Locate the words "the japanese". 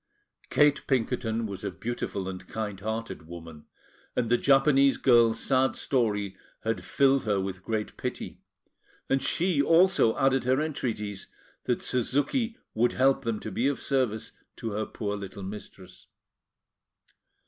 4.31-4.97